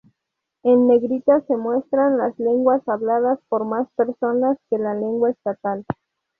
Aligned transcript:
En 0.63 0.87
negrita 0.87 1.41
se 1.41 1.55
muestran 1.55 2.17
las 2.17 2.35
lenguas 2.39 2.81
habladas 2.87 3.37
por 3.49 3.65
más 3.65 3.87
personas 3.95 4.57
que 4.71 4.79
la 4.79 4.95
lengua 4.95 5.29
estatal. 5.29 5.85